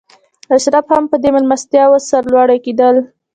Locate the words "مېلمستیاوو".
1.35-2.05